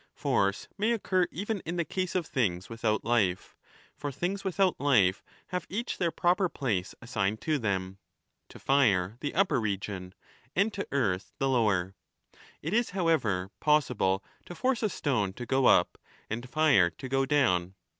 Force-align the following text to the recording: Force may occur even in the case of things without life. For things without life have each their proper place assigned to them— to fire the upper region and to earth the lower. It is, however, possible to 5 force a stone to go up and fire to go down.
Force 0.15 0.67
may 0.79 0.93
occur 0.93 1.27
even 1.31 1.61
in 1.63 1.75
the 1.75 1.85
case 1.85 2.15
of 2.15 2.25
things 2.25 2.69
without 2.69 3.05
life. 3.05 3.55
For 3.95 4.11
things 4.11 4.43
without 4.43 4.79
life 4.81 5.21
have 5.49 5.67
each 5.69 5.99
their 5.99 6.09
proper 6.09 6.49
place 6.49 6.95
assigned 7.03 7.39
to 7.41 7.59
them— 7.59 7.99
to 8.49 8.57
fire 8.57 9.17
the 9.19 9.35
upper 9.35 9.61
region 9.61 10.15
and 10.55 10.73
to 10.73 10.87
earth 10.91 11.33
the 11.37 11.47
lower. 11.49 11.93
It 12.63 12.73
is, 12.73 12.89
however, 12.97 13.51
possible 13.59 14.23
to 14.47 14.55
5 14.55 14.59
force 14.59 14.81
a 14.81 14.89
stone 14.89 15.33
to 15.33 15.45
go 15.45 15.67
up 15.67 15.99
and 16.31 16.49
fire 16.49 16.89
to 16.89 17.07
go 17.07 17.27
down. 17.27 17.75